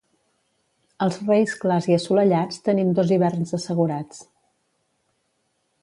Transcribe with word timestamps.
Els 1.05 1.19
Reis 1.27 1.53
clars 1.65 1.89
i 1.91 1.97
assolellats, 1.97 2.59
tenim 2.71 2.91
dos 3.01 3.15
hiverns 3.17 3.55
assegurats. 3.59 4.27